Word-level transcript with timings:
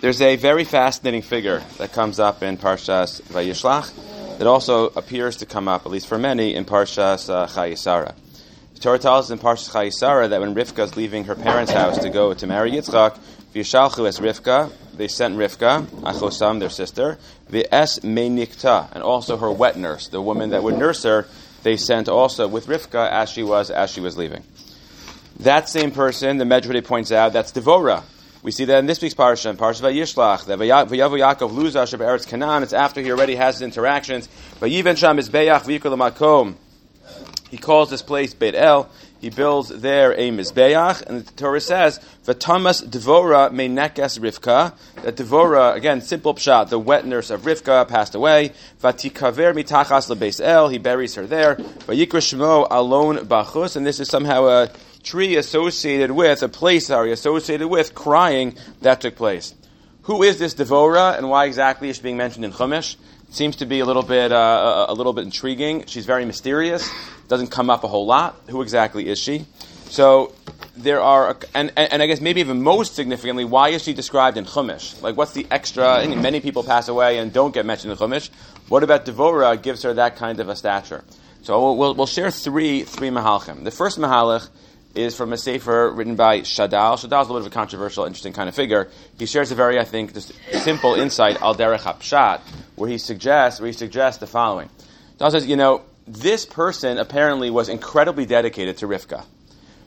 There's 0.00 0.22
a 0.22 0.36
very 0.36 0.64
fascinating 0.64 1.20
figure 1.20 1.62
that 1.76 1.92
comes 1.92 2.18
up 2.18 2.42
in 2.42 2.56
Parshas 2.56 3.20
Vayishlach 3.20 4.38
that 4.38 4.46
also 4.46 4.86
appears 4.86 5.36
to 5.36 5.46
come 5.46 5.68
up, 5.68 5.84
at 5.84 5.92
least 5.92 6.06
for 6.06 6.16
many, 6.16 6.54
in 6.54 6.64
Parshas 6.64 7.28
uh, 7.28 7.46
Chayesara. 7.46 8.14
The 8.72 8.80
Torah 8.80 8.98
tells 8.98 9.30
in 9.30 9.38
Parshas 9.38 9.68
Chayesara 9.68 10.30
that 10.30 10.40
when 10.40 10.54
Rivka 10.54 10.84
is 10.84 10.96
leaving 10.96 11.24
her 11.24 11.34
parents' 11.34 11.70
house 11.70 11.98
to 11.98 12.08
go 12.08 12.32
to 12.32 12.46
marry 12.46 12.72
Yitzchak, 12.72 13.18
V'yishalchu 13.54 14.08
es 14.08 14.18
Rivka, 14.20 14.72
they 14.96 15.06
sent 15.06 15.36
Rivka, 15.36 15.84
Achosam, 15.84 16.60
their 16.60 16.70
sister, 16.70 17.18
V'es 17.50 18.00
Meinikta, 18.00 18.90
and 18.92 19.02
also 19.02 19.36
her 19.36 19.52
wet 19.52 19.76
nurse, 19.76 20.08
the 20.08 20.22
woman 20.22 20.48
that 20.50 20.62
would 20.62 20.78
nurse 20.78 21.02
her, 21.02 21.26
they 21.62 21.76
sent 21.76 22.08
also 22.08 22.48
with 22.48 22.68
Rivka 22.68 23.06
as 23.10 23.28
she 23.28 23.42
was 23.42 23.70
as 23.70 23.90
she 23.90 24.00
was 24.00 24.16
leaving. 24.16 24.44
That 25.40 25.68
same 25.68 25.90
person, 25.90 26.38
the 26.38 26.46
Medrash 26.46 26.82
points 26.84 27.12
out, 27.12 27.34
that's 27.34 27.52
Devora. 27.52 28.02
We 28.42 28.52
see 28.52 28.64
that 28.64 28.78
in 28.78 28.86
this 28.86 29.02
week's 29.02 29.14
parsha, 29.14 29.54
parsha 29.54 29.82
Vayishlach, 29.82 30.46
that 30.46 30.58
Vayavu 30.58 30.88
Yaakov 30.88 31.50
Luza 31.50 31.82
Sheb 31.82 31.98
Eretz 31.98 32.26
Canaan. 32.26 32.62
It's 32.62 32.72
after 32.72 33.02
he 33.02 33.10
already 33.10 33.34
has 33.34 33.56
his 33.56 33.62
interactions. 33.62 34.30
Vayiven 34.60 34.96
Sham 34.96 35.18
Mizbeach 35.18 35.60
V'yikol 35.64 35.94
Makom. 35.98 36.54
He 37.50 37.58
calls 37.58 37.90
this 37.90 38.00
place 38.00 38.32
Beit 38.32 38.54
El. 38.54 38.88
He 39.20 39.28
builds 39.28 39.68
there 39.68 40.12
a 40.12 40.30
Mizbeach, 40.30 41.02
and 41.02 41.26
the 41.26 41.32
Torah 41.32 41.60
says, 41.60 42.00
"V'tamas 42.24 42.82
Devora 42.82 43.50
nekes 43.50 44.18
Rivka." 44.18 44.72
That 45.02 45.16
Devora, 45.16 45.74
again, 45.74 46.00
simple 46.00 46.32
pshat, 46.34 46.70
the 46.70 46.78
wet 46.78 47.04
nurse 47.04 47.28
of 47.28 47.42
Rivka 47.42 47.86
passed 47.88 48.14
away. 48.14 48.52
Vatikaver 48.82 49.52
mitachas 49.52 50.08
lebeis 50.08 50.40
El. 50.42 50.68
He 50.68 50.78
buries 50.78 51.14
her 51.16 51.26
there. 51.26 51.56
Vayikra 51.56 52.22
Shmo 52.22 52.66
Alon 52.70 53.18
Bachus, 53.26 53.76
and 53.76 53.84
this 53.84 54.00
is 54.00 54.08
somehow 54.08 54.46
a 54.46 54.70
tree 55.02 55.36
associated 55.36 56.10
with, 56.10 56.42
a 56.42 56.48
place, 56.48 56.86
sorry, 56.86 57.12
associated 57.12 57.68
with 57.68 57.94
crying 57.94 58.56
that 58.82 59.00
took 59.00 59.16
place. 59.16 59.54
Who 60.02 60.22
is 60.22 60.38
this 60.38 60.54
Devora 60.54 61.16
and 61.16 61.28
why 61.28 61.46
exactly 61.46 61.88
is 61.88 61.96
she 61.96 62.02
being 62.02 62.16
mentioned 62.16 62.44
in 62.44 62.52
Chumash? 62.52 62.96
It 63.28 63.34
seems 63.34 63.56
to 63.56 63.66
be 63.66 63.80
a 63.80 63.86
little 63.86 64.02
bit, 64.02 64.32
uh, 64.32 64.86
a, 64.88 64.94
little 64.94 65.12
bit 65.12 65.24
intriguing. 65.24 65.86
She's 65.86 66.06
very 66.06 66.24
mysterious. 66.24 66.90
Doesn't 67.28 67.48
come 67.48 67.70
up 67.70 67.84
a 67.84 67.88
whole 67.88 68.06
lot. 68.06 68.40
Who 68.48 68.62
exactly 68.62 69.08
is 69.08 69.18
she? 69.18 69.46
So 69.84 70.34
there 70.76 71.00
are, 71.00 71.36
and, 71.54 71.72
and, 71.76 72.02
I 72.02 72.06
guess 72.06 72.20
maybe 72.20 72.40
even 72.40 72.62
most 72.62 72.94
significantly, 72.94 73.44
why 73.44 73.68
is 73.68 73.82
she 73.82 73.92
described 73.92 74.36
in 74.36 74.46
Chumash? 74.46 75.00
Like, 75.02 75.16
what's 75.16 75.32
the 75.32 75.46
extra? 75.50 76.06
many 76.08 76.40
people 76.40 76.64
pass 76.64 76.88
away 76.88 77.18
and 77.18 77.32
don't 77.32 77.54
get 77.54 77.66
mentioned 77.66 77.92
in 77.92 77.98
Chumash. 77.98 78.30
What 78.68 78.82
about 78.82 79.04
Devora 79.04 79.60
gives 79.60 79.82
her 79.82 79.94
that 79.94 80.16
kind 80.16 80.40
of 80.40 80.48
a 80.48 80.56
stature? 80.56 81.04
So 81.42 81.60
we'll, 81.60 81.76
we'll, 81.76 81.94
we'll 81.94 82.06
share 82.06 82.30
three 82.30 82.82
three 82.84 83.08
mahalchim. 83.08 83.64
The 83.64 83.70
first 83.70 83.98
mahalach 83.98 84.48
is 84.94 85.16
from 85.16 85.32
a 85.32 85.36
sefer 85.36 85.90
written 85.90 86.16
by 86.16 86.40
Shadal. 86.40 86.94
Shadal 86.94 87.22
is 87.22 87.28
a 87.28 87.32
little 87.32 87.34
bit 87.38 87.46
of 87.46 87.46
a 87.46 87.50
controversial, 87.50 88.04
interesting 88.04 88.32
kind 88.32 88.48
of 88.48 88.54
figure. 88.54 88.88
He 89.18 89.26
shares 89.26 89.52
a 89.52 89.54
very, 89.54 89.78
I 89.78 89.84
think, 89.84 90.14
just 90.14 90.32
simple 90.52 90.94
insight, 90.94 91.40
al 91.40 91.54
derech 91.54 91.80
hapshat, 91.80 92.40
where 92.76 92.90
he 92.90 92.98
suggests, 92.98 93.60
where 93.60 93.68
he 93.68 93.72
suggests 93.72 94.20
the 94.20 94.26
following. 94.26 94.68
Shadal 95.18 95.30
says, 95.30 95.46
you 95.46 95.56
know, 95.56 95.82
this 96.06 96.44
person 96.44 96.98
apparently 96.98 97.50
was 97.50 97.68
incredibly 97.68 98.26
dedicated 98.26 98.78
to 98.78 98.86
Rivka. 98.86 99.24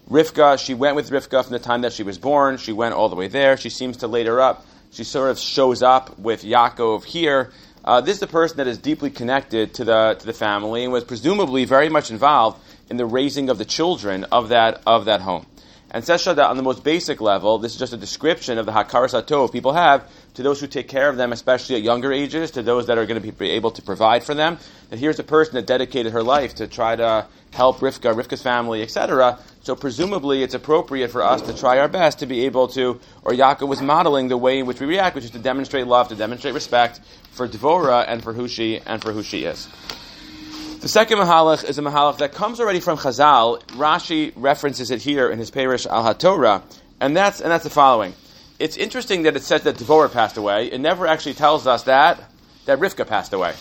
Rivka, 0.10 0.64
she 0.64 0.73
went 0.73 0.95
with 0.95 1.10
Rivka 1.10 1.44
from 1.44 1.54
the 1.54 1.60
time 1.60 1.82
that 1.82 1.94
she 1.94 2.04
was 2.04 2.17
born. 2.17 2.58
She 2.58 2.72
went 2.73 2.94
all 2.94 3.10
the 3.10 3.16
way 3.16 3.28
there. 3.28 3.58
She 3.58 3.70
seems 3.70 3.98
to 3.98 4.08
later 4.08 4.40
up. 4.42 4.66
She 4.92 5.04
sort 5.04 5.32
of 5.32 5.40
shows 5.40 5.82
up 5.82 6.20
with 6.20 6.44
Yaakov 6.44 7.04
here. 7.04 7.52
Uh, 7.84 8.00
this 8.00 8.17
is 8.17 8.23
a 8.23 8.28
person 8.28 8.58
that 8.58 8.67
is 8.67 8.78
deeply 8.78 9.10
connected 9.10 9.73
to 9.76 9.84
the 9.84 10.16
to 10.17 10.26
the 10.26 10.34
family 10.34 10.84
and 10.84 10.94
was 10.94 11.04
presumably 11.04 11.66
very 11.66 11.90
much 11.90 12.12
involved 12.12 12.62
in 12.94 12.97
the 12.97 13.05
raising 13.08 13.49
of 13.49 13.58
the 13.58 13.66
children 13.66 14.23
of 14.25 14.49
that 14.49 14.80
of 14.86 15.05
that 15.05 15.19
home. 15.22 15.47
And 15.89 16.05
says 16.05 16.23
Shadal, 16.23 16.47
on 16.47 16.58
the 16.58 16.63
most 16.63 16.83
basic 16.83 17.22
level, 17.22 17.58
this 17.58 17.73
is 17.73 17.80
just 17.80 17.91
a 17.91 17.97
description 17.97 18.59
of 18.59 18.67
the 18.67 18.72
Hakaras 18.72 19.19
Hatov 19.19 19.52
people 19.52 19.73
have 19.73 20.08
to 20.36 20.44
those 20.44 20.59
who 20.59 20.67
take 20.67 20.88
care 20.88 21.09
of 21.09 21.17
them, 21.17 21.31
especially 21.31 21.75
at 21.75 21.81
younger 21.81 22.11
ages, 22.14 22.52
to 22.52 22.61
those 22.61 22.86
that 22.88 22.99
are 22.99 23.08
going 23.08 23.19
to 23.19 23.31
be 23.31 23.49
able 23.49 23.71
to 23.71 23.81
provide 23.81 24.23
for 24.23 24.36
them. 24.36 24.59
That 24.91 24.99
here's 24.99 25.17
a 25.17 25.23
person 25.23 25.55
that 25.55 25.66
dedicated 25.66 26.14
her 26.14 26.21
life 26.21 26.53
to 26.55 26.67
try 26.67 26.95
to 26.95 27.25
help 27.52 27.80
Rivka, 27.80 28.14
Rivka's 28.14 28.43
family, 28.43 28.83
etc. 28.83 29.39
So 29.64 29.76
presumably 29.76 30.43
it's 30.43 30.53
appropriate 30.53 31.09
for 31.09 31.23
us 31.23 31.42
to 31.43 31.58
try 31.58 31.80
our 31.80 31.87
best 31.87 32.20
to 32.20 32.27
be 32.27 32.45
able 32.45 32.67
to, 32.70 32.99
or 33.23 33.32
Yaakov 33.32 33.67
was 33.67 33.82
modeling 33.82 34.27
the 34.27 34.37
way 34.37 34.59
in 34.59 34.67
which 34.67 34.80
we 34.80 34.86
react, 34.86 35.15
which 35.15 35.26
is 35.26 35.32
to 35.32 35.39
demonstrate 35.39 35.87
love, 35.87 36.09
to 36.09 36.15
demonstrate 36.15 36.53
respect 36.53 37.02
for 37.32 37.48
Devora 37.48 38.05
and 38.08 38.21
for 38.21 38.33
who 38.33 38.48
she 38.48 38.80
and 38.86 39.02
for 39.02 39.11
who 39.11 39.23
she 39.23 39.45
is. 39.45 39.67
The 40.83 40.89
second 40.89 41.17
mahalach 41.17 41.64
is 41.64 41.77
a 41.77 41.82
mahalach 41.82 42.17
that 42.17 42.33
comes 42.33 42.60
already 42.60 42.82
from 42.82 42.98
Chazal. 42.98 43.61
Rashi 43.67 44.33
references 44.36 44.92
it 44.92 45.02
here 45.02 45.30
in 45.30 45.39
his 45.39 45.49
peirush 45.49 45.88
Al 45.88 46.04
HaTorah, 46.14 46.61
and 46.99 47.16
that's 47.16 47.39
and 47.39 47.49
that's 47.49 47.64
the 47.64 47.70
following. 47.70 48.14
It's 48.60 48.76
interesting 48.76 49.23
that 49.23 49.38
it 49.38 49.44
says 49.44 49.64
that 49.64 49.77
Devorah 49.77 50.11
passed 50.11 50.36
away. 50.36 50.66
It 50.66 50.82
never 50.82 51.08
actually 51.08 51.36
tells 51.36 51.67
us 51.67 51.83
that 51.83 52.21
that 52.66 52.80
Rivka 52.80 53.08
passed 53.08 53.32
away. 53.32 53.54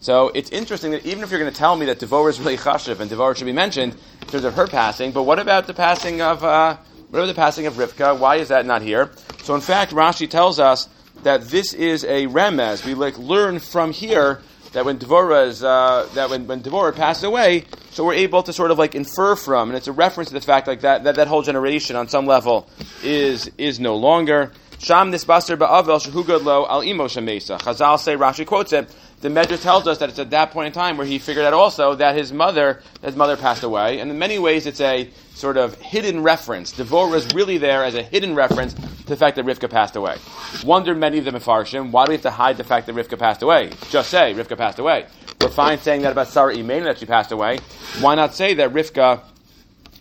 So 0.00 0.30
it's 0.34 0.48
interesting 0.52 0.92
that 0.92 1.04
even 1.04 1.22
if 1.22 1.30
you're 1.30 1.38
going 1.38 1.52
to 1.52 1.58
tell 1.58 1.76
me 1.76 1.84
that 1.84 1.98
Devorah 1.98 2.30
is 2.30 2.40
really 2.40 2.56
chashiv 2.56 2.98
and 2.98 3.10
Devorah 3.10 3.36
should 3.36 3.44
be 3.44 3.52
mentioned 3.52 3.94
in 4.22 4.28
terms 4.28 4.44
of 4.44 4.54
her 4.54 4.66
passing, 4.66 5.12
but 5.12 5.24
what 5.24 5.38
about 5.38 5.66
the 5.66 5.74
passing 5.74 6.22
of 6.22 6.42
uh, 6.42 6.78
what 7.10 7.18
about 7.18 7.26
the 7.26 7.34
passing 7.34 7.66
of 7.66 7.74
Rivka? 7.74 8.18
Why 8.18 8.36
is 8.36 8.48
that 8.48 8.64
not 8.64 8.80
here? 8.80 9.10
So 9.42 9.54
in 9.54 9.60
fact, 9.60 9.92
Rashi 9.92 10.30
tells 10.30 10.58
us 10.58 10.88
that 11.24 11.42
this 11.42 11.74
is 11.74 12.04
a 12.04 12.26
remez. 12.28 12.86
We 12.86 12.94
like 12.94 13.18
learn 13.18 13.58
from 13.58 13.92
here 13.92 14.40
that 14.72 14.84
when 14.84 14.98
Devorah 14.98 15.46
is, 15.48 15.64
uh, 15.64 16.08
that 16.14 16.30
when, 16.30 16.46
when 16.46 16.62
Devorah 16.62 16.94
passed 16.94 17.24
away, 17.24 17.64
so 17.90 18.04
we're 18.04 18.14
able 18.14 18.42
to 18.42 18.52
sort 18.52 18.70
of 18.70 18.78
like 18.78 18.94
infer 18.94 19.36
from, 19.36 19.68
and 19.70 19.76
it's 19.76 19.88
a 19.88 19.92
reference 19.92 20.28
to 20.28 20.34
the 20.34 20.40
fact 20.40 20.66
like 20.66 20.82
that, 20.82 21.04
that, 21.04 21.16
that 21.16 21.28
whole 21.28 21.42
generation 21.42 21.96
on 21.96 22.08
some 22.08 22.26
level 22.26 22.68
is, 23.02 23.50
is 23.58 23.80
no 23.80 23.96
longer. 23.96 24.52
Sham 24.80 25.12
nisbaser 25.12 25.58
ba'avel 25.58 26.00
shehugad 26.00 26.42
lo 26.42 26.66
al 26.66 26.82
imo 26.82 27.04
shemesa. 27.04 27.60
Chazal 27.60 27.98
say, 27.98 28.16
Rashi 28.16 28.46
quotes 28.46 28.72
it, 28.72 28.88
the 29.20 29.28
Medrash 29.28 29.60
tells 29.60 29.86
us 29.86 29.98
that 29.98 30.08
it's 30.08 30.18
at 30.18 30.30
that 30.30 30.52
point 30.52 30.68
in 30.68 30.72
time 30.72 30.96
where 30.96 31.06
he 31.06 31.18
figured 31.18 31.44
out 31.44 31.52
also 31.52 31.94
that 31.96 32.16
his 32.16 32.32
mother, 32.32 32.80
his 33.02 33.14
mother 33.14 33.36
passed 33.36 33.62
away, 33.62 34.00
and 34.00 34.10
in 34.10 34.18
many 34.18 34.38
ways 34.38 34.64
it's 34.64 34.80
a 34.80 35.10
sort 35.34 35.58
of 35.58 35.74
hidden 35.74 36.22
reference. 36.22 36.72
Devorah 36.72 37.16
is 37.16 37.34
really 37.34 37.58
there 37.58 37.84
as 37.84 37.94
a 37.94 38.02
hidden 38.02 38.34
reference 38.34 38.72
to 38.72 39.04
the 39.04 39.16
fact 39.16 39.36
that 39.36 39.44
Rivka 39.44 39.68
passed 39.68 39.96
away. 39.96 40.16
Wonder 40.64 40.94
many 40.94 41.18
of 41.18 41.26
the 41.26 41.32
Mefarshim, 41.32 41.90
why 41.90 42.06
do 42.06 42.12
we 42.12 42.14
have 42.14 42.22
to 42.22 42.30
hide 42.30 42.56
the 42.56 42.64
fact 42.64 42.86
that 42.86 42.94
Rivka 42.94 43.18
passed 43.18 43.42
away? 43.42 43.72
Just 43.90 44.08
say 44.08 44.32
Rivka 44.32 44.56
passed 44.56 44.78
away. 44.78 45.04
We're 45.42 45.50
fine 45.50 45.78
saying 45.78 46.02
that 46.02 46.12
about 46.12 46.28
Sarah 46.28 46.54
Imein 46.54 46.84
that 46.84 46.96
she 46.96 47.04
passed 47.04 47.32
away. 47.32 47.58
Why 48.00 48.14
not 48.14 48.34
say 48.34 48.54
that 48.54 48.72
Rivka? 48.72 49.20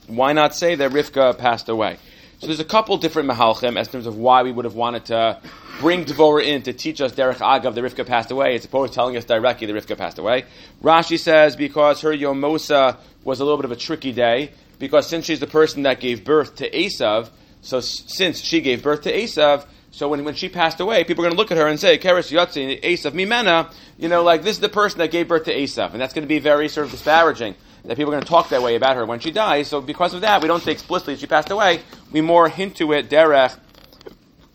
Why 0.08 0.32
not 0.32 0.56
say 0.56 0.76
that 0.76 0.92
Rivka 0.92 1.38
passed 1.38 1.68
away? 1.68 1.98
So 2.40 2.48
there's 2.48 2.62
a 2.62 2.66
couple 2.66 2.98
different 2.98 3.30
mahalchim 3.30 3.78
as 3.78 3.90
terms 3.90 4.06
of 4.06 4.18
why 4.18 4.44
we 4.44 4.52
would 4.54 4.64
have 4.64 4.74
wanted 4.74 5.06
to 5.06 5.42
bring 5.82 6.06
Dvorah 6.06 6.46
in 6.46 6.62
to 6.64 6.74
teach 6.74 7.02
us 7.02 7.12
Derech 7.12 7.36
Agav, 7.36 7.76
the 7.76 7.82
Rivka 7.82 8.08
passed 8.08 8.32
away, 8.32 8.56
as 8.56 8.64
opposed 8.64 8.94
to 8.94 8.96
telling 8.96 9.18
us 9.18 9.26
directly 9.26 9.68
the 9.68 9.74
Rivka 9.74 9.98
passed 9.98 10.20
away. 10.20 10.46
Rashi 10.82 11.20
says 11.20 11.58
because 11.58 12.00
her 12.00 12.14
Yomosa 12.14 12.96
was 13.26 13.42
a 13.42 13.44
little 13.44 13.58
bit 13.58 13.66
of 13.66 13.74
a 13.74 13.76
tricky 13.76 14.14
day, 14.14 14.52
because 14.80 15.06
since 15.06 15.26
she's 15.26 15.42
the 15.42 15.48
person 15.48 15.84
that 15.84 16.00
gave 16.00 16.24
birth 16.24 16.56
to 16.56 16.70
Esav, 16.72 17.30
so 17.62 17.82
since 17.82 18.40
she 18.40 18.62
gave 18.62 18.84
birth 18.84 19.02
to 19.02 19.12
Esav, 19.12 19.66
so 19.92 20.08
when, 20.08 20.24
when 20.24 20.36
she 20.36 20.48
passed 20.48 20.80
away, 20.80 21.04
people 21.04 21.26
are 21.26 21.28
going 21.28 21.36
to 21.36 21.38
look 21.38 21.52
at 21.52 21.58
her 21.58 21.68
and 21.68 21.78
say, 21.78 21.98
Keres 21.98 22.32
Yotzi, 22.32 22.82
Esav 22.82 23.12
Mimena, 23.12 23.74
you 23.98 24.08
know, 24.08 24.24
like 24.24 24.44
this 24.44 24.56
is 24.56 24.62
the 24.62 24.70
person 24.70 25.00
that 25.00 25.12
gave 25.12 25.28
birth 25.28 25.44
to 25.44 25.54
Esav. 25.54 25.92
And 25.92 26.00
that's 26.00 26.14
going 26.14 26.24
to 26.24 26.30
be 26.30 26.40
very 26.40 26.70
sort 26.70 26.86
of 26.86 26.92
disparaging 26.92 27.56
that 27.86 27.98
people 27.98 28.12
are 28.12 28.16
going 28.16 28.24
to 28.24 28.30
talk 28.30 28.50
that 28.50 28.62
way 28.62 28.76
about 28.76 28.96
her 28.96 29.06
when 29.06 29.20
she 29.20 29.32
dies. 29.32 29.68
So 29.68 29.82
because 29.82 30.14
of 30.14 30.22
that, 30.22 30.42
we 30.42 30.48
don't 30.48 30.62
say 30.62 30.72
explicitly 30.72 31.16
she 31.16 31.28
passed 31.28 31.50
away. 31.50 31.82
We 32.12 32.22
more 32.22 32.50
hint 32.50 32.78
to 32.78 32.92
it, 32.94 33.10
Derech 33.10 33.58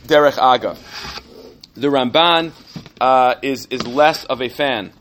Derech 0.07 0.39
Aga. 0.39 0.77
The 1.75 1.89
Ramban 1.89 2.53
uh, 3.01 3.37
is 3.43 3.67
is 3.67 3.87
less 3.87 4.25
of 4.25 4.41
a 4.41 4.49
fan 4.49 4.93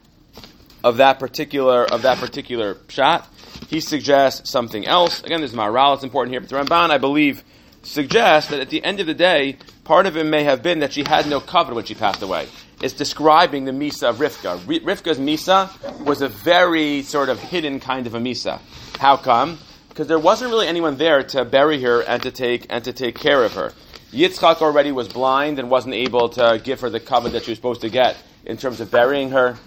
of 0.83 0.97
that 0.97 1.19
particular 1.19 1.85
of 1.85 2.03
that 2.03 2.17
particular 2.17 2.75
pshat. 2.75 3.25
He 3.67 3.79
suggests 3.79 4.49
something 4.49 4.85
else. 4.85 5.23
Again, 5.23 5.39
there's 5.39 5.53
Maharal. 5.53 5.95
It's 5.95 6.03
important 6.03 6.33
here, 6.33 6.39
but 6.39 6.49
the 6.49 6.55
Ramban, 6.55 6.89
I 6.89 6.97
believe, 6.97 7.43
suggests 7.81 8.49
that 8.49 8.59
at 8.59 8.69
the 8.69 8.83
end 8.83 8.99
of 8.99 9.07
the 9.07 9.13
day, 9.13 9.57
part 9.83 10.05
of 10.05 10.17
it 10.17 10.25
may 10.25 10.43
have 10.43 10.63
been 10.63 10.79
that 10.79 10.93
she 10.93 11.03
had 11.03 11.27
no 11.27 11.39
cover 11.39 11.73
when 11.73 11.85
she 11.85 11.95
passed 11.95 12.21
away. 12.21 12.47
It's 12.83 12.93
describing 12.93 13.63
the 13.63 13.71
Misa 13.71 14.09
of 14.09 14.17
Rivka. 14.17 14.59
Rivka's 14.59 15.17
Misa 15.17 15.69
was 16.03 16.21
a 16.21 16.27
very 16.27 17.01
sort 17.03 17.29
of 17.29 17.39
hidden 17.39 17.79
kind 17.79 18.07
of 18.07 18.13
a 18.13 18.19
Misa. 18.19 18.59
How 18.99 19.15
come? 19.15 19.57
Because 19.87 20.07
there 20.07 20.19
wasn't 20.19 20.51
really 20.51 20.67
anyone 20.67 20.97
there 20.97 21.23
to 21.23 21.45
bury 21.45 21.81
her 21.81 22.01
and 22.01 22.21
to 22.23 22.31
take 22.31 22.65
and 22.69 22.83
to 22.83 22.91
take 22.91 23.17
care 23.17 23.45
of 23.45 23.53
her. 23.53 23.71
Yitzchak 24.11 24.61
already 24.61 24.91
was 24.91 25.07
blind 25.07 25.59
and 25.59 25.69
wasn't 25.69 25.95
able 25.95 26.27
to 26.27 26.59
give 26.61 26.81
her 26.81 26.89
the 26.89 26.99
cover 26.99 27.29
that 27.29 27.45
she 27.45 27.51
was 27.51 27.57
supposed 27.57 27.79
to 27.81 27.89
get 27.89 28.17
in 28.43 28.57
terms 28.57 28.81
of 28.81 28.91
burying 28.91 29.29
her. 29.29 29.57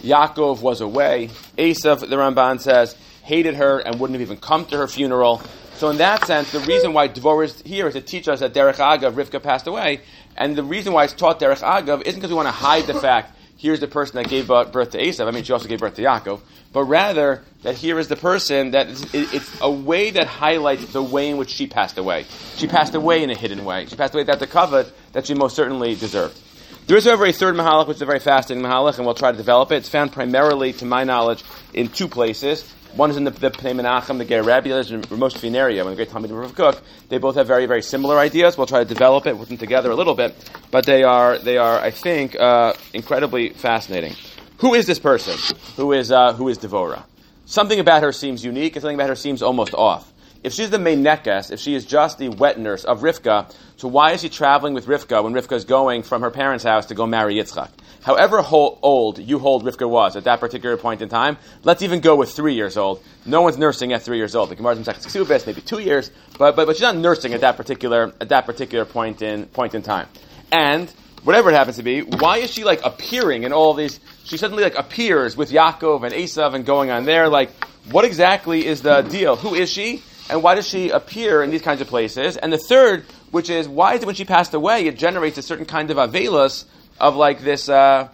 Yaakov 0.00 0.62
was 0.62 0.80
away. 0.80 1.28
Esav, 1.58 2.00
the 2.00 2.16
Ramban 2.16 2.58
says, 2.58 2.96
hated 3.22 3.54
her 3.56 3.80
and 3.80 4.00
wouldn't 4.00 4.18
have 4.18 4.26
even 4.26 4.38
come 4.38 4.64
to 4.64 4.78
her 4.78 4.88
funeral. 4.88 5.42
So 5.74 5.90
in 5.90 5.98
that 5.98 6.26
sense, 6.26 6.52
the 6.52 6.60
reason 6.60 6.92
why 6.92 7.08
Dvorah 7.08 7.46
is 7.46 7.62
here 7.62 7.88
is 7.88 7.94
to 7.94 8.00
teach 8.00 8.28
us 8.28 8.40
that 8.40 8.54
Derech 8.54 8.76
Agav, 8.76 9.14
Rivka 9.14 9.42
passed 9.42 9.66
away. 9.66 10.00
And 10.36 10.56
the 10.56 10.62
reason 10.62 10.92
why 10.92 11.04
it's 11.04 11.12
taught 11.12 11.40
Derech 11.40 11.62
Agav 11.62 12.02
isn't 12.02 12.20
because 12.20 12.30
we 12.30 12.36
want 12.36 12.48
to 12.48 12.52
hide 12.52 12.86
the 12.86 12.94
fact 12.94 13.36
here's 13.62 13.78
the 13.78 13.86
person 13.86 14.16
that 14.16 14.28
gave 14.28 14.50
uh, 14.50 14.64
birth 14.64 14.90
to 14.90 14.98
Esav. 14.98 15.28
I 15.28 15.30
mean, 15.30 15.44
she 15.44 15.52
also 15.52 15.68
gave 15.68 15.78
birth 15.78 15.94
to 15.94 16.02
Yaakov. 16.02 16.40
But 16.72 16.84
rather, 16.84 17.42
that 17.62 17.76
here 17.76 17.98
is 18.00 18.08
the 18.08 18.16
person 18.16 18.72
that 18.72 18.88
it's, 18.88 19.14
it's, 19.14 19.60
a 19.60 19.70
way 19.70 20.10
that 20.10 20.26
highlights 20.26 20.92
the 20.92 21.02
way 21.02 21.30
in 21.30 21.36
which 21.36 21.50
she 21.50 21.68
passed 21.68 21.96
away. 21.96 22.26
She 22.56 22.66
passed 22.66 22.94
away 22.94 23.22
in 23.22 23.30
a 23.30 23.36
hidden 23.36 23.64
way. 23.64 23.86
She 23.86 23.94
passed 23.94 24.14
away 24.14 24.22
without 24.22 24.40
the 24.40 24.48
kavod 24.48 24.90
that 25.12 25.26
she 25.26 25.34
most 25.34 25.54
certainly 25.54 25.94
deserved. 25.94 26.38
There 26.86 26.96
is, 26.96 27.04
however, 27.04 27.26
a 27.26 27.32
third 27.32 27.54
Mahalach, 27.54 27.86
which 27.86 27.98
is 27.98 28.02
a 28.02 28.06
very 28.06 28.18
fascinating 28.18 28.68
Mahalach, 28.68 28.96
and 28.96 29.06
we'll 29.06 29.14
try 29.14 29.30
to 29.30 29.36
develop 29.36 29.70
it. 29.70 29.76
It's 29.76 29.88
found 29.88 30.12
primarily, 30.12 30.72
to 30.74 30.84
my 30.84 31.04
knowledge, 31.04 31.44
in 31.72 31.88
two 31.88 32.08
places. 32.08 32.68
One 32.96 33.08
is 33.10 33.16
in 33.16 33.24
the, 33.24 33.30
the 33.30 33.50
Pnei 33.50 33.72
Menachem, 33.72 34.18
the 34.18 34.24
Ger 34.24 34.42
Rabbi, 34.42 34.68
the 34.68 34.94
in 34.94 35.02
Ramosh 35.02 35.38
Fineria, 35.38 35.84
when 35.84 35.94
the 35.94 35.96
great 35.96 36.10
talmid 36.10 36.44
of 36.44 36.54
Kook. 36.54 36.82
They 37.08 37.18
both 37.18 37.36
have 37.36 37.46
very, 37.46 37.66
very 37.66 37.82
similar 37.82 38.18
ideas. 38.18 38.58
We'll 38.58 38.66
try 38.66 38.80
to 38.80 38.84
develop 38.84 39.26
it, 39.26 39.36
put 39.36 39.48
them 39.48 39.58
together 39.58 39.92
a 39.92 39.94
little 39.94 40.14
bit, 40.14 40.34
but 40.72 40.84
they 40.84 41.04
are, 41.04 41.38
they 41.38 41.56
are, 41.56 41.78
I 41.78 41.92
think, 41.92 42.34
uh, 42.38 42.74
incredibly 42.92 43.50
fascinating. 43.50 44.14
Who 44.58 44.74
is 44.74 44.84
this 44.84 44.98
person? 44.98 45.38
Who 45.76 45.92
is, 45.92 46.10
uh, 46.10 46.34
who 46.34 46.48
is 46.48 46.58
Devora? 46.58 47.04
Something 47.46 47.78
about 47.80 48.02
her 48.02 48.12
seems 48.12 48.44
unique, 48.44 48.74
and 48.74 48.82
something 48.82 48.96
about 48.96 49.08
her 49.08 49.16
seems 49.16 49.40
almost 49.40 49.72
off. 49.72 50.11
If 50.42 50.52
she's 50.52 50.70
the 50.70 50.78
main 50.78 51.04
nekes, 51.04 51.52
if 51.52 51.60
she 51.60 51.74
is 51.74 51.86
just 51.86 52.18
the 52.18 52.28
wet 52.28 52.58
nurse 52.58 52.84
of 52.84 53.00
Rivka, 53.00 53.54
so 53.76 53.86
why 53.86 54.12
is 54.12 54.22
she 54.22 54.28
traveling 54.28 54.74
with 54.74 54.86
Rivka 54.86 55.22
when 55.22 55.32
Rivka 55.32 55.52
is 55.52 55.64
going 55.64 56.02
from 56.02 56.22
her 56.22 56.30
parents' 56.30 56.64
house 56.64 56.86
to 56.86 56.94
go 56.94 57.06
marry 57.06 57.36
Yitzchak? 57.36 57.70
However 58.02 58.42
old 58.50 59.18
you 59.18 59.38
hold 59.38 59.64
Rivka 59.64 59.88
was 59.88 60.16
at 60.16 60.24
that 60.24 60.40
particular 60.40 60.76
point 60.76 61.00
in 61.00 61.08
time, 61.08 61.38
let's 61.62 61.82
even 61.82 62.00
go 62.00 62.16
with 62.16 62.32
three 62.32 62.54
years 62.54 62.76
old. 62.76 63.02
No 63.24 63.42
one's 63.42 63.56
nursing 63.56 63.92
at 63.92 64.02
three 64.02 64.16
years 64.16 64.34
old. 64.34 64.48
The 64.48 64.56
Gemara's 64.56 64.78
in 64.78 64.84
Ksubis, 64.84 65.46
maybe 65.46 65.60
two 65.60 65.78
years, 65.78 66.10
but, 66.38 66.56
but, 66.56 66.66
but 66.66 66.74
she's 66.74 66.82
not 66.82 66.96
nursing 66.96 67.34
at 67.34 67.42
that 67.42 67.56
particular, 67.56 68.12
at 68.20 68.30
that 68.30 68.44
particular 68.44 68.84
point 68.84 69.22
in, 69.22 69.46
point 69.46 69.76
in 69.76 69.82
time. 69.82 70.08
And, 70.50 70.92
whatever 71.22 71.50
it 71.50 71.54
happens 71.54 71.76
to 71.76 71.84
be, 71.84 72.00
why 72.00 72.38
is 72.38 72.50
she 72.50 72.64
like 72.64 72.84
appearing 72.84 73.44
in 73.44 73.52
all 73.52 73.74
these, 73.74 74.00
she 74.24 74.36
suddenly 74.36 74.64
like 74.64 74.76
appears 74.76 75.36
with 75.36 75.52
Yaakov 75.52 76.02
and 76.02 76.12
Esav 76.12 76.54
and 76.54 76.66
going 76.66 76.90
on 76.90 77.04
there, 77.04 77.28
like, 77.28 77.50
what 77.90 78.04
exactly 78.04 78.66
is 78.66 78.82
the 78.82 79.02
deal? 79.02 79.36
Who 79.36 79.54
is 79.54 79.70
she? 79.70 80.02
And 80.30 80.42
why 80.42 80.54
does 80.54 80.66
she 80.66 80.90
appear 80.90 81.42
in 81.42 81.50
these 81.50 81.62
kinds 81.62 81.80
of 81.80 81.88
places? 81.88 82.36
And 82.36 82.52
the 82.52 82.58
third, 82.58 83.04
which 83.30 83.50
is 83.50 83.68
why 83.68 83.94
is 83.94 84.02
it 84.02 84.06
when 84.06 84.14
she 84.14 84.24
passed 84.24 84.54
away, 84.54 84.86
it 84.86 84.96
generates 84.96 85.38
a 85.38 85.42
certain 85.42 85.66
kind 85.66 85.90
of 85.90 85.96
avelus 85.96 86.64
of 86.98 87.16
like 87.16 87.40
this 87.40 87.68
uh, 87.68 88.08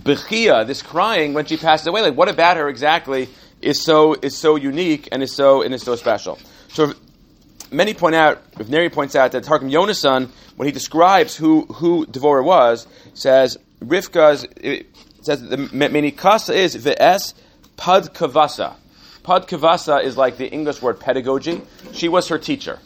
bechia, 0.00 0.66
this 0.66 0.82
crying 0.82 1.34
when 1.34 1.46
she 1.46 1.56
passed 1.56 1.86
away. 1.86 2.02
Like 2.02 2.14
what 2.16 2.28
about 2.28 2.56
her 2.56 2.68
exactly 2.68 3.28
is 3.60 3.82
so 3.82 4.14
is 4.14 4.36
so 4.36 4.56
unique 4.56 5.08
and 5.12 5.22
is 5.22 5.34
so 5.34 5.62
and 5.62 5.74
is 5.74 5.82
so 5.82 5.96
special. 5.96 6.38
So 6.68 6.92
many 7.70 7.94
point 7.94 8.14
out, 8.14 8.42
if 8.58 8.68
Neri 8.68 8.90
points 8.90 9.16
out 9.16 9.32
that 9.32 9.44
Targum 9.44 9.70
Yonasan, 9.70 10.28
when 10.56 10.66
he 10.66 10.72
describes 10.72 11.36
who 11.36 11.62
who 11.66 12.06
Devorah 12.06 12.44
was, 12.44 12.86
says 13.14 13.58
Rivka's 13.80 14.46
it 14.56 14.86
says 15.22 15.42
the 15.42 15.56
menikasa 15.56 16.54
is 16.54 16.76
v'es 16.76 17.34
pad 17.76 18.14
kavasa. 18.14 18.74
Pad 19.28 19.46
kavasa 19.46 20.02
is 20.02 20.16
like 20.16 20.38
the 20.38 20.50
English 20.50 20.80
word 20.80 20.98
pedagogy. 21.00 21.60
She 21.92 22.08
was 22.08 22.28
her 22.28 22.38
teacher. 22.38 22.78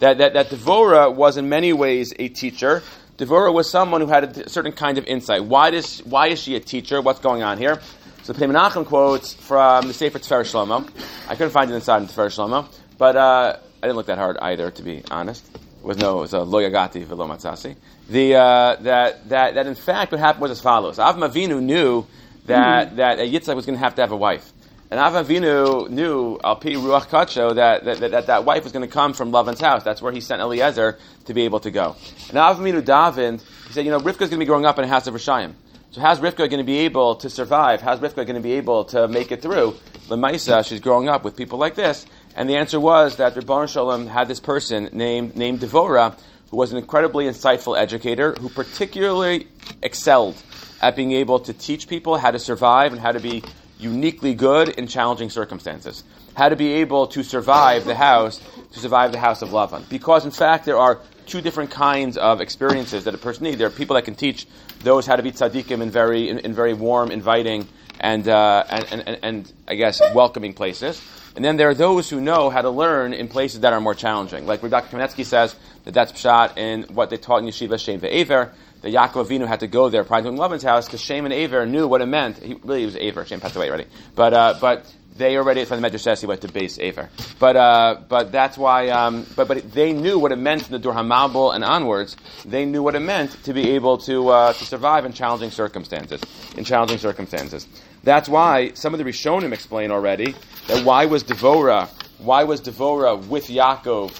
That, 0.00 0.18
that, 0.18 0.34
that 0.34 0.50
Devorah 0.50 1.14
was 1.14 1.38
in 1.38 1.48
many 1.48 1.72
ways 1.72 2.12
a 2.18 2.28
teacher. 2.28 2.82
Devorah 3.16 3.50
was 3.50 3.70
someone 3.70 4.02
who 4.02 4.08
had 4.08 4.36
a 4.36 4.50
certain 4.50 4.72
kind 4.72 4.98
of 4.98 5.06
insight. 5.06 5.46
Why, 5.46 5.70
does, 5.70 6.00
why 6.00 6.26
is 6.26 6.38
she 6.38 6.54
a 6.54 6.60
teacher? 6.60 7.00
What's 7.00 7.20
going 7.20 7.42
on 7.42 7.56
here? 7.56 7.80
So 8.24 8.34
Pnei 8.34 8.52
Menachem 8.52 8.84
quotes 8.84 9.32
from 9.32 9.88
the 9.88 9.94
Sefer 9.94 10.18
Tifer 10.18 10.44
Shlomo. 10.44 10.86
I 11.30 11.34
couldn't 11.34 11.52
find 11.52 11.70
it 11.70 11.74
inside 11.74 12.02
in 12.02 12.08
Tifer 12.08 12.26
Shlomo, 12.26 12.70
but 12.98 13.16
uh, 13.16 13.56
I 13.82 13.86
didn't 13.86 13.96
look 13.96 14.06
that 14.06 14.18
hard 14.18 14.36
either, 14.36 14.70
to 14.70 14.82
be 14.82 15.02
honest. 15.10 15.48
It 15.54 15.82
was 15.82 15.96
no, 15.96 16.18
it 16.18 16.20
was 16.22 16.34
a 16.34 16.38
loyagati 16.40 17.06
velo 17.06 17.26
matzasi. 17.26 17.74
The 18.10 18.34
uh, 18.34 18.76
that 18.82 19.28
that 19.30 19.54
that 19.54 19.66
in 19.66 19.74
fact 19.74 20.12
what 20.12 20.20
happened 20.20 20.42
was 20.42 20.50
as 20.50 20.60
follows: 20.60 20.98
Avram 20.98 21.26
Avinu 21.26 21.62
knew 21.62 22.04
that 22.46 22.88
mm-hmm. 22.88 22.96
that 22.96 23.18
Yitzchak 23.18 23.56
was 23.56 23.64
going 23.64 23.78
to 23.78 23.84
have 23.84 23.94
to 23.94 24.02
have 24.02 24.12
a 24.12 24.16
wife. 24.16 24.52
And 24.88 25.00
Avinu 25.00 25.90
knew, 25.90 26.38
Al 26.44 26.56
Pi 26.56 26.70
Ruach 26.70 27.08
Kacho, 27.08 27.56
that 27.56 27.84
that, 27.84 27.98
that 27.98 28.26
that 28.26 28.44
wife 28.44 28.62
was 28.62 28.72
going 28.72 28.86
to 28.86 28.92
come 28.92 29.14
from 29.14 29.32
Lavan's 29.32 29.60
house. 29.60 29.82
That's 29.82 30.00
where 30.00 30.12
he 30.12 30.20
sent 30.20 30.40
Eliezer 30.40 30.98
to 31.24 31.34
be 31.34 31.42
able 31.42 31.60
to 31.60 31.70
go. 31.70 31.96
And 32.28 32.38
Avinu 32.38 32.84
David, 32.84 33.42
he 33.66 33.72
said, 33.72 33.84
you 33.84 33.90
know, 33.90 33.98
Rivka's 33.98 34.30
going 34.30 34.30
to 34.30 34.38
be 34.38 34.44
growing 34.44 34.64
up 34.64 34.78
in 34.78 34.84
a 34.84 34.88
house 34.88 35.06
of 35.06 35.14
Rishayim. 35.14 35.54
So 35.90 36.00
how's 36.00 36.20
Rivka 36.20 36.36
going 36.36 36.58
to 36.58 36.64
be 36.64 36.80
able 36.80 37.16
to 37.16 37.30
survive? 37.30 37.80
How's 37.80 38.00
Rivka 38.00 38.16
going 38.16 38.34
to 38.34 38.40
be 38.40 38.52
able 38.52 38.84
to 38.86 39.08
make 39.08 39.32
it 39.32 39.40
through? 39.40 39.76
Lemaisa, 40.08 40.64
she's 40.66 40.80
growing 40.80 41.08
up 41.08 41.24
with 41.24 41.36
people 41.36 41.58
like 41.58 41.74
this. 41.74 42.04
And 42.34 42.50
the 42.50 42.56
answer 42.56 42.78
was 42.78 43.16
that 43.16 43.34
Ribbon 43.34 43.66
Shalom 43.66 44.06
had 44.06 44.28
this 44.28 44.38
person 44.38 44.90
named, 44.92 45.36
named 45.36 45.60
Devora, 45.60 46.18
who 46.50 46.58
was 46.58 46.70
an 46.70 46.78
incredibly 46.78 47.24
insightful 47.24 47.78
educator, 47.78 48.34
who 48.34 48.50
particularly 48.50 49.48
excelled 49.82 50.36
at 50.82 50.94
being 50.96 51.12
able 51.12 51.40
to 51.40 51.52
teach 51.52 51.88
people 51.88 52.18
how 52.18 52.30
to 52.30 52.38
survive 52.38 52.92
and 52.92 53.00
how 53.00 53.12
to 53.12 53.20
be 53.20 53.42
uniquely 53.78 54.34
good 54.34 54.68
in 54.70 54.86
challenging 54.86 55.30
circumstances. 55.30 56.04
How 56.34 56.48
to 56.48 56.56
be 56.56 56.74
able 56.74 57.06
to 57.08 57.22
survive 57.22 57.84
the 57.84 57.94
house, 57.94 58.40
to 58.72 58.78
survive 58.78 59.12
the 59.12 59.18
house 59.18 59.42
of 59.42 59.50
Lavan. 59.50 59.88
Because 59.88 60.24
in 60.24 60.30
fact, 60.30 60.64
there 60.64 60.78
are 60.78 61.00
two 61.26 61.40
different 61.40 61.70
kinds 61.70 62.16
of 62.16 62.40
experiences 62.40 63.04
that 63.04 63.14
a 63.14 63.18
person 63.18 63.44
needs. 63.44 63.58
There 63.58 63.66
are 63.66 63.70
people 63.70 63.94
that 63.94 64.04
can 64.04 64.14
teach 64.14 64.46
those 64.80 65.06
how 65.06 65.16
to 65.16 65.22
be 65.22 65.32
tzaddikim 65.32 65.80
in 65.80 65.90
very, 65.90 66.28
in, 66.28 66.38
in 66.38 66.52
very 66.52 66.74
warm, 66.74 67.10
inviting, 67.10 67.66
and, 68.00 68.28
uh, 68.28 68.64
and, 68.68 69.08
and, 69.08 69.18
and, 69.22 69.52
I 69.66 69.74
guess 69.74 70.00
welcoming 70.14 70.54
places. 70.54 71.02
And 71.34 71.44
then 71.44 71.56
there 71.56 71.68
are 71.68 71.74
those 71.74 72.08
who 72.08 72.20
know 72.20 72.50
how 72.50 72.62
to 72.62 72.70
learn 72.70 73.12
in 73.12 73.28
places 73.28 73.60
that 73.60 73.72
are 73.72 73.80
more 73.80 73.94
challenging. 73.94 74.46
Like 74.46 74.62
where 74.62 74.70
Dr. 74.70 74.96
Kamenetsky 74.96 75.24
says 75.24 75.54
that 75.84 75.92
that's 75.92 76.12
pshat 76.12 76.56
in 76.56 76.84
what 76.94 77.10
they 77.10 77.16
taught 77.16 77.42
in 77.42 77.46
Yeshiva 77.46 77.78
Shem 77.78 78.00
Ve'ever, 78.00 78.52
that 78.86 79.12
Yaakov 79.12 79.26
Avinu 79.26 79.46
had 79.46 79.60
to 79.60 79.66
go 79.66 79.88
there 79.88 80.04
prior 80.04 80.22
to 80.22 80.30
Lavan's 80.30 80.62
house 80.62 80.86
because 80.86 81.00
Shem 81.00 81.24
and 81.24 81.34
Aver 81.34 81.66
knew 81.66 81.88
what 81.88 82.00
it 82.00 82.06
meant. 82.06 82.38
He 82.38 82.54
really 82.54 82.84
was 82.84 82.96
Aver. 82.96 83.24
Shem 83.24 83.40
passed 83.40 83.56
away 83.56 83.68
already, 83.68 83.86
but 84.14 84.32
uh, 84.32 84.54
but 84.60 84.92
they 85.16 85.36
already 85.36 85.64
from 85.64 85.80
the 85.80 85.88
Medrash 85.88 86.00
says 86.00 86.20
he 86.20 86.26
went 86.26 86.42
to 86.42 86.48
base 86.48 86.78
Aver. 86.78 87.08
But 87.38 87.56
uh, 87.56 88.00
but 88.08 88.30
that's 88.30 88.56
why. 88.56 88.90
Um, 88.90 89.26
but 89.34 89.48
but 89.48 89.72
they 89.72 89.92
knew 89.92 90.18
what 90.18 90.30
it 90.30 90.36
meant 90.36 90.62
from 90.62 90.72
the 90.72 90.78
Dor 90.78 90.94
Hamabul 90.94 91.54
and 91.54 91.64
onwards. 91.64 92.16
They 92.44 92.64
knew 92.64 92.82
what 92.82 92.94
it 92.94 93.00
meant 93.00 93.32
to 93.44 93.52
be 93.52 93.70
able 93.72 93.98
to 93.98 94.28
uh, 94.28 94.52
to 94.52 94.64
survive 94.64 95.04
in 95.04 95.12
challenging 95.12 95.50
circumstances. 95.50 96.20
In 96.56 96.64
challenging 96.64 96.98
circumstances. 96.98 97.66
That's 98.04 98.28
why 98.28 98.72
some 98.74 98.94
of 98.94 98.98
the 98.98 99.04
Rishonim 99.04 99.52
explain 99.52 99.90
already 99.90 100.36
that 100.68 100.84
why 100.84 101.06
was 101.06 101.24
Devora 101.24 101.88
why 102.18 102.44
was 102.44 102.62
Devora 102.62 103.26
with 103.26 103.48
Yaakov 103.48 104.10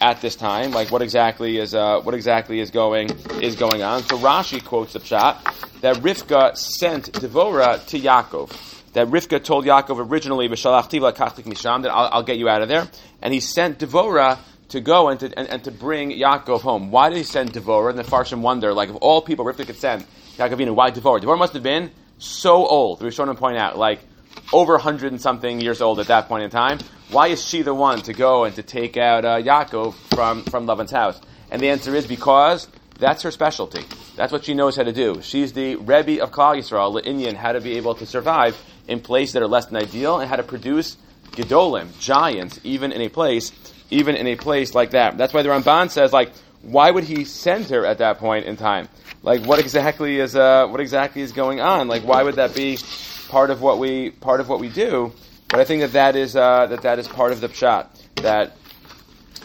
at 0.00 0.20
this 0.20 0.36
time. 0.36 0.72
Like 0.72 0.90
what 0.90 1.02
exactly 1.02 1.58
is 1.58 1.74
uh, 1.74 2.00
what 2.00 2.14
exactly 2.14 2.60
is 2.60 2.70
going 2.70 3.10
is 3.40 3.56
going 3.56 3.82
on. 3.82 4.02
So 4.02 4.18
Rashi 4.18 4.64
quotes 4.64 4.92
the 4.92 5.00
pshat 5.00 5.80
that 5.80 5.96
Rivka 5.96 6.56
sent 6.56 7.12
Devora 7.12 7.84
to 7.86 7.98
Yaakov. 7.98 8.72
That 8.94 9.08
Rivka 9.08 9.42
told 9.42 9.64
Yaakov 9.64 10.08
originally, 10.10 10.48
misham, 10.48 11.82
that 11.82 11.90
I'll, 11.90 12.08
I'll, 12.12 12.22
get 12.22 12.38
you 12.38 12.48
out 12.48 12.62
of 12.62 12.68
there, 12.68 12.88
and 13.20 13.34
he 13.34 13.40
sent 13.40 13.80
Devora 13.80 14.38
to 14.68 14.80
go 14.80 15.08
and 15.08 15.18
to, 15.20 15.36
and, 15.36 15.48
and, 15.48 15.64
to 15.64 15.72
bring 15.72 16.12
Yaakov 16.12 16.60
home. 16.60 16.90
Why 16.92 17.08
did 17.08 17.18
he 17.18 17.24
send 17.24 17.52
Devora? 17.52 17.90
And 17.90 17.98
the 17.98 18.04
Farshim 18.04 18.40
wonder, 18.40 18.72
like, 18.72 18.90
of 18.90 18.96
all 18.96 19.20
people 19.20 19.44
Rivka 19.44 19.66
could 19.66 19.76
send 19.76 20.06
Yaakov, 20.36 20.74
why 20.74 20.90
Devora? 20.92 21.20
Devora 21.20 21.38
must 21.38 21.54
have 21.54 21.64
been 21.64 21.90
so 22.18 22.66
old. 22.66 23.00
The 23.00 23.06
Rishonim 23.06 23.36
point 23.36 23.58
out, 23.58 23.76
like, 23.76 23.98
over 24.52 24.74
100 24.74 25.12
and 25.12 25.20
something 25.20 25.60
years 25.60 25.80
old 25.80 26.00
at 26.00 26.06
that 26.06 26.28
point 26.28 26.44
in 26.44 26.50
time. 26.50 26.78
Why 27.14 27.28
is 27.28 27.46
she 27.46 27.62
the 27.62 27.72
one 27.72 28.02
to 28.02 28.12
go 28.12 28.42
and 28.42 28.56
to 28.56 28.64
take 28.64 28.96
out 28.96 29.24
uh, 29.24 29.40
Yaakov 29.40 29.94
from, 30.16 30.42
from 30.42 30.66
Lavan's 30.66 30.90
house? 30.90 31.20
And 31.48 31.62
the 31.62 31.68
answer 31.68 31.94
is 31.94 32.08
because 32.08 32.66
that's 32.98 33.22
her 33.22 33.30
specialty. 33.30 33.84
That's 34.16 34.32
what 34.32 34.44
she 34.44 34.52
knows 34.52 34.74
how 34.74 34.82
to 34.82 34.92
do. 34.92 35.22
She's 35.22 35.52
the 35.52 35.76
Rebbe 35.76 36.20
of 36.20 36.32
Klal 36.32 36.56
Yisrael, 36.56 37.00
Indian, 37.06 37.36
how 37.36 37.52
to 37.52 37.60
be 37.60 37.76
able 37.76 37.94
to 37.94 38.04
survive 38.04 38.60
in 38.88 38.98
places 38.98 39.34
that 39.34 39.44
are 39.44 39.46
less 39.46 39.66
than 39.66 39.76
ideal 39.76 40.18
and 40.18 40.28
how 40.28 40.34
to 40.34 40.42
produce 40.42 40.96
gedolim, 41.30 41.96
giants, 42.00 42.58
even 42.64 42.90
in 42.90 43.00
a 43.00 43.08
place, 43.08 43.52
even 43.90 44.16
in 44.16 44.26
a 44.26 44.34
place 44.34 44.74
like 44.74 44.90
that. 44.90 45.16
That's 45.16 45.32
why 45.32 45.42
the 45.42 45.50
Ramban 45.50 45.90
says, 45.90 46.12
like, 46.12 46.32
why 46.62 46.90
would 46.90 47.04
he 47.04 47.24
send 47.24 47.66
her 47.66 47.86
at 47.86 47.98
that 47.98 48.18
point 48.18 48.46
in 48.46 48.56
time? 48.56 48.88
Like, 49.22 49.46
what 49.46 49.60
exactly 49.60 50.18
is 50.18 50.34
uh, 50.34 50.66
what 50.66 50.80
exactly 50.80 51.22
is 51.22 51.30
going 51.30 51.60
on? 51.60 51.86
Like, 51.86 52.02
why 52.02 52.24
would 52.24 52.34
that 52.34 52.56
be 52.56 52.76
part 53.28 53.50
of 53.50 53.60
what 53.60 53.78
we 53.78 54.10
part 54.10 54.40
of 54.40 54.48
what 54.48 54.60
we 54.60 54.68
do. 54.68 55.12
But 55.54 55.60
I 55.60 55.64
think 55.66 55.82
that 55.82 55.92
that 55.92 56.16
is 56.16 56.34
uh, 56.34 56.66
that 56.66 56.82
that 56.82 56.98
is 56.98 57.06
part 57.06 57.30
of 57.30 57.40
the 57.40 57.48
pshat 57.48 57.86
that 58.16 58.56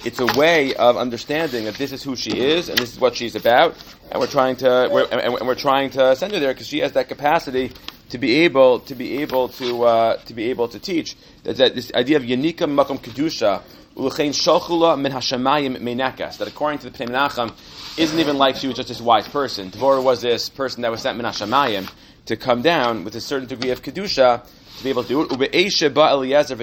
it's 0.03 0.19
a 0.19 0.25
way 0.25 0.73
of 0.73 0.97
understanding 0.97 1.65
that 1.65 1.75
this 1.75 1.91
is 1.91 2.01
who 2.01 2.15
she 2.15 2.31
is 2.31 2.67
and 2.67 2.79
this 2.79 2.91
is 2.91 2.99
what 2.99 3.15
she's 3.15 3.35
about, 3.35 3.75
and 4.11 4.19
we're 4.19 4.25
trying 4.25 4.55
to 4.55 4.89
we're, 4.91 5.03
and, 5.03 5.21
and, 5.21 5.47
we're 5.47 5.53
trying 5.53 5.91
to 5.91 6.15
send 6.15 6.33
her 6.33 6.39
there 6.39 6.51
because 6.51 6.65
she 6.65 6.79
has 6.79 6.93
that 6.93 7.09
capacity 7.09 7.71
to 8.09 8.17
be 8.17 8.37
able 8.37 8.79
to 8.79 8.95
be 8.95 9.19
able 9.19 9.49
to 9.49 9.83
uh, 9.83 10.17
to 10.25 10.33
be 10.33 10.49
able 10.49 10.67
to 10.69 10.79
teach. 10.79 11.15
That, 11.43 11.57
that 11.57 11.75
this 11.75 11.93
idea 11.93 12.17
of 12.17 12.23
yanika 12.23 12.65
makom 12.65 12.97
kedusha 12.97 13.61
Uluchain 13.95 14.29
Shochula 14.29 14.97
Minhashamayim 14.97 15.77
menakas, 15.77 16.37
that 16.37 16.47
according 16.47 16.79
to 16.79 16.89
the 16.89 16.97
Pnei 16.97 17.09
Menachem, 17.09 17.53
isn't 17.99 18.17
even 18.17 18.37
like 18.37 18.55
she 18.55 18.65
was 18.65 18.77
just 18.77 18.87
this 18.87 19.01
wise 19.01 19.27
person. 19.27 19.69
Devorah 19.69 20.01
was 20.01 20.21
this 20.21 20.49
person 20.49 20.81
that 20.81 20.89
was 20.89 21.01
sent 21.01 21.17
min 21.17 21.25
hashamayim 21.25 21.91
to 22.29 22.37
come 22.37 22.61
down 22.61 23.03
with 23.03 23.15
a 23.15 23.21
certain 23.21 23.47
degree 23.47 23.71
of 23.71 23.81
kedusha 23.81 24.45
to 24.77 24.83
be 24.83 24.89
able 24.89 25.03
to 25.03 25.09
do 25.09 25.21
it. 25.21 25.29
Rivka. 25.29 26.61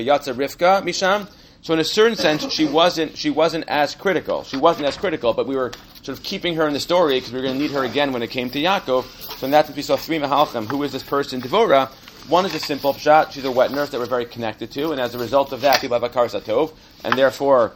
So 1.62 1.74
in 1.74 1.80
a 1.80 1.84
certain 1.84 2.16
sense, 2.16 2.52
she 2.52 2.64
wasn't 2.64 3.16
she 3.16 3.30
wasn't 3.30 3.68
as 3.68 3.96
critical. 3.96 4.44
She 4.44 4.56
wasn't 4.56 4.86
as 4.86 4.96
critical, 4.96 5.32
but 5.32 5.48
we 5.48 5.56
were 5.56 5.72
sort 6.02 6.16
of 6.16 6.22
keeping 6.22 6.54
her 6.54 6.68
in 6.68 6.72
the 6.72 6.80
story 6.80 7.14
because 7.14 7.32
we 7.32 7.38
were 7.38 7.42
going 7.42 7.56
to 7.56 7.60
need 7.60 7.72
her 7.72 7.82
again 7.82 8.12
when 8.12 8.22
it 8.22 8.30
came 8.30 8.48
to 8.50 8.60
Yaakov. 8.60 9.04
So 9.38 9.46
in 9.46 9.50
that 9.50 9.66
sense, 9.66 9.76
we 9.76 9.82
saw 9.82 9.96
three 9.96 10.20
Mahalchim. 10.20 10.70
Who 10.70 10.84
is 10.84 10.92
this 10.92 11.02
person, 11.02 11.42
Devora? 11.42 11.88
One 12.28 12.46
is 12.46 12.54
a 12.54 12.60
simple 12.60 12.94
pshat. 12.94 13.32
She's 13.32 13.44
a 13.44 13.50
wet 13.50 13.72
nurse 13.72 13.90
that 13.90 13.98
we're 13.98 14.06
very 14.06 14.26
connected 14.26 14.70
to, 14.72 14.92
and 14.92 15.00
as 15.00 15.16
a 15.16 15.18
result 15.18 15.52
of 15.52 15.62
that, 15.62 15.80
people 15.80 15.98
have 15.98 16.04
a 16.04 16.08
karsatov, 16.08 16.72
and 17.04 17.14
therefore 17.14 17.72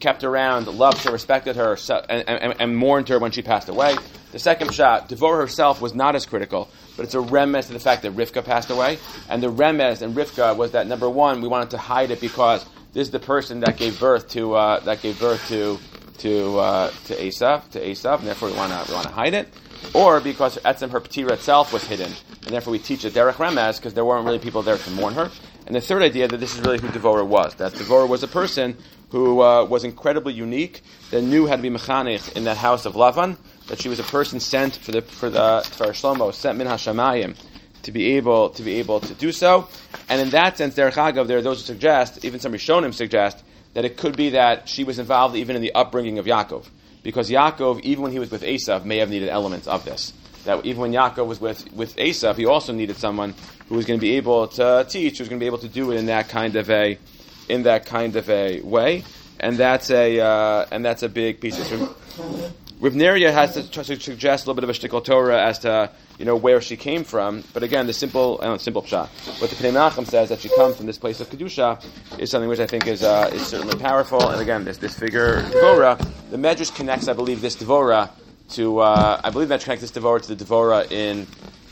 kept 0.00 0.24
around, 0.24 0.66
loved 0.66 1.04
her, 1.04 1.12
respected 1.12 1.56
her, 1.56 1.76
and, 2.08 2.28
and, 2.28 2.60
and, 2.60 2.76
mourned 2.76 3.08
her 3.08 3.18
when 3.18 3.32
she 3.32 3.42
passed 3.42 3.68
away. 3.68 3.96
The 4.32 4.38
second 4.38 4.68
pshat, 4.68 5.08
Devora 5.08 5.40
herself 5.40 5.80
was 5.80 5.94
not 5.94 6.14
as 6.14 6.26
critical, 6.26 6.68
but 6.98 7.04
it's 7.04 7.14
a 7.14 7.18
remez 7.18 7.68
to 7.68 7.72
the 7.72 7.78
fact 7.78 8.02
that 8.02 8.16
Rivka 8.16 8.44
passed 8.44 8.70
away. 8.70 8.98
And 9.30 9.40
the 9.40 9.50
remez 9.50 10.02
in 10.02 10.14
Rivka 10.14 10.56
was 10.56 10.72
that 10.72 10.88
number 10.88 11.08
one, 11.08 11.40
we 11.40 11.46
wanted 11.46 11.70
to 11.70 11.78
hide 11.78 12.10
it 12.10 12.20
because 12.20 12.66
this 12.92 13.06
is 13.06 13.12
the 13.12 13.20
person 13.20 13.60
that 13.60 13.76
gave 13.76 14.00
birth 14.00 14.28
to 14.30 14.54
uh, 14.54 14.80
that 14.80 15.00
gave 15.00 15.18
birth 15.20 15.46
to 15.48 15.78
to 16.18 16.58
uh, 16.58 16.90
to 17.04 17.14
Esav, 17.14 17.70
to 17.70 17.80
Esav, 17.80 18.18
and 18.18 18.26
therefore 18.26 18.50
we 18.50 18.56
want 18.56 18.72
to 18.72 18.90
we 18.90 18.94
want 18.94 19.06
to 19.06 19.12
hide 19.12 19.32
it, 19.32 19.48
or 19.94 20.20
because 20.20 20.58
Etzem 20.58 20.90
her 20.90 21.00
patira 21.00 21.30
itself 21.30 21.72
was 21.72 21.84
hidden, 21.84 22.12
and 22.42 22.50
therefore 22.50 22.72
we 22.72 22.80
teach 22.80 23.04
it 23.04 23.14
derech 23.14 23.34
remez 23.34 23.76
because 23.76 23.94
there 23.94 24.04
weren't 24.04 24.26
really 24.26 24.40
people 24.40 24.62
there 24.62 24.76
to 24.76 24.90
mourn 24.90 25.14
her. 25.14 25.30
And 25.66 25.76
the 25.76 25.80
third 25.80 26.02
idea 26.02 26.26
that 26.26 26.38
this 26.38 26.54
is 26.56 26.62
really 26.62 26.78
who 26.78 26.88
Devora 26.88 27.26
was, 27.26 27.54
that 27.56 27.72
Devora 27.74 28.08
was 28.08 28.24
a 28.24 28.28
person 28.28 28.76
who 29.10 29.42
uh, 29.42 29.64
was 29.64 29.84
incredibly 29.84 30.32
unique, 30.32 30.82
that 31.10 31.22
knew 31.22 31.46
how 31.46 31.56
to 31.56 31.62
be 31.62 31.70
mechanich 31.70 32.34
in 32.34 32.44
that 32.44 32.56
house 32.56 32.86
of 32.86 32.94
Lavan, 32.94 33.36
that 33.68 33.80
she 33.80 33.88
was 33.88 33.98
a 33.98 34.04
person 34.04 34.40
sent 34.40 34.76
for 34.76 34.92
the 34.92 35.02
for 35.02 35.30
the 35.30 35.66
for 35.72 35.86
Shlomo, 35.86 36.32
sent 36.32 36.58
min 36.58 36.66
hashamayim 36.66 37.36
to 37.82 37.92
be 37.92 38.16
able 38.16 38.50
to 38.50 38.62
be 38.62 38.76
able 38.76 39.00
to 39.00 39.14
do 39.14 39.32
so. 39.32 39.68
And 40.08 40.20
in 40.20 40.30
that 40.30 40.58
sense, 40.58 40.74
Derech 40.74 40.92
Agav, 40.92 41.26
there 41.26 41.38
are 41.38 41.42
those 41.42 41.60
who 41.60 41.66
suggest, 41.66 42.24
even 42.24 42.40
some 42.40 42.52
Rishonim 42.52 42.92
suggest, 42.92 43.42
that 43.74 43.84
it 43.84 43.96
could 43.96 44.16
be 44.16 44.30
that 44.30 44.68
she 44.68 44.84
was 44.84 44.98
involved 44.98 45.36
even 45.36 45.56
in 45.56 45.62
the 45.62 45.72
upbringing 45.74 46.18
of 46.18 46.26
Yaakov. 46.26 46.66
Because 47.02 47.30
Yaakov, 47.30 47.80
even 47.82 48.02
when 48.02 48.12
he 48.12 48.18
was 48.18 48.30
with 48.30 48.42
Esav, 48.42 48.84
may 48.84 48.98
have 48.98 49.10
needed 49.10 49.28
elements 49.28 49.66
of 49.66 49.84
this. 49.84 50.12
That 50.44 50.64
even 50.66 50.82
when 50.82 50.92
Yaakov 50.92 51.26
was 51.26 51.40
with, 51.40 51.72
with 51.72 51.96
Esav, 51.96 52.36
he 52.36 52.46
also 52.46 52.72
needed 52.72 52.96
someone 52.96 53.34
who 53.68 53.76
was 53.76 53.86
going 53.86 54.00
to 54.00 54.04
be 54.04 54.16
able 54.16 54.48
to 54.48 54.86
teach, 54.88 55.18
who 55.18 55.22
was 55.22 55.28
going 55.28 55.38
to 55.38 55.42
be 55.42 55.46
able 55.46 55.58
to 55.58 55.68
do 55.68 55.92
it 55.92 55.96
in 55.96 56.06
that 56.06 56.28
kind 56.28 56.56
of 56.56 56.70
a 56.70 56.98
in 57.48 57.62
that 57.62 57.86
kind 57.86 58.16
of 58.16 58.28
a 58.28 58.60
way, 58.60 59.04
and 59.40 59.56
that's 59.56 59.90
a 59.90 60.20
uh, 60.20 60.66
and 60.70 60.84
that's 60.84 61.02
a 61.02 61.08
big 61.08 61.40
piece. 61.40 61.56
Rav 62.80 62.92
Neria 62.92 63.32
has 63.32 63.54
to, 63.54 63.68
to, 63.68 63.84
suggest 63.84 64.46
a 64.46 64.48
little 64.48 64.54
bit 64.54 64.62
of 64.62 64.70
a 64.70 64.72
shtickle 64.72 65.04
Torah 65.04 65.44
as 65.44 65.58
to 65.60 65.90
you 66.16 66.24
know 66.24 66.36
where 66.36 66.60
she 66.60 66.76
came 66.76 67.02
from, 67.02 67.42
but 67.52 67.64
again, 67.64 67.88
the 67.88 67.92
simple 67.92 68.38
uh, 68.40 68.56
simple 68.58 68.82
pshat. 68.82 69.08
What 69.40 69.50
the 69.50 69.56
Pnei 69.56 69.72
Menachem 69.72 70.06
says 70.06 70.28
that 70.28 70.40
she 70.40 70.48
comes 70.48 70.76
from 70.76 70.86
this 70.86 70.96
place 70.96 71.20
of 71.20 71.28
kedusha 71.28 71.84
is 72.20 72.30
something 72.30 72.48
which 72.48 72.60
I 72.60 72.66
think 72.66 72.86
is 72.86 73.02
uh, 73.02 73.30
is 73.32 73.44
certainly 73.46 73.76
powerful. 73.78 74.28
And 74.28 74.40
again, 74.40 74.64
this 74.64 74.78
this 74.78 74.96
figure 74.96 75.42
Devora, 75.42 75.98
the 76.30 76.36
Medrash 76.36 76.74
connects, 76.74 77.08
I 77.08 77.14
believe, 77.14 77.40
this 77.40 77.56
Devora 77.56 78.10
to 78.50 78.78
uh, 78.78 79.20
I 79.24 79.30
believe 79.30 79.48
that 79.48 79.62
connects 79.62 79.82
this 79.82 79.90
Devora 79.90 80.22
to 80.22 80.34
the 80.34 80.44
Devora 80.44 80.90
in 80.92 81.26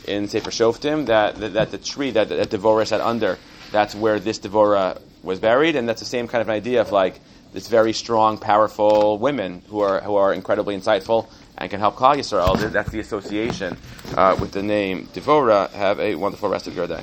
in 0.07 0.27
Sefer 0.27 0.51
Shoftim 0.51 1.05
that, 1.05 1.35
that, 1.35 1.53
that 1.53 1.71
the 1.71 1.77
tree 1.77 2.11
that, 2.11 2.29
that 2.29 2.49
Devora 2.49 2.85
sat 2.85 3.01
under. 3.01 3.37
That's 3.71 3.95
where 3.95 4.19
this 4.19 4.39
Devora 4.39 4.99
was 5.23 5.39
buried, 5.39 5.75
and 5.75 5.87
that's 5.87 5.99
the 5.99 6.05
same 6.05 6.27
kind 6.27 6.41
of 6.41 6.47
an 6.47 6.55
idea 6.55 6.81
of 6.81 6.91
like 6.91 7.19
this 7.53 7.67
very 7.67 7.93
strong, 7.93 8.37
powerful 8.37 9.17
women 9.17 9.61
who 9.69 9.79
are 9.81 10.01
who 10.01 10.15
are 10.15 10.33
incredibly 10.33 10.77
insightful 10.77 11.27
and 11.57 11.69
can 11.69 11.79
help 11.79 11.95
Klal 11.95 12.15
Yisrael. 12.15 12.71
That's 12.71 12.91
the 12.91 12.99
association 12.99 13.77
uh, 14.15 14.37
with 14.39 14.51
the 14.51 14.63
name 14.63 15.07
Devora. 15.13 15.69
Have 15.71 15.99
a 15.99 16.15
wonderful 16.15 16.49
rest 16.49 16.67
of 16.67 16.75
your 16.75 16.87
day. 16.87 17.01